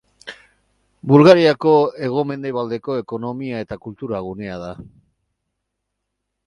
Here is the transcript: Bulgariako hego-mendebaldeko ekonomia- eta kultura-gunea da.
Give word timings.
Bulgariako 1.11 1.73
hego-mendebaldeko 2.07 2.97
ekonomia- 3.03 3.61
eta 3.67 3.81
kultura-gunea 3.85 4.61
da. 4.67 4.75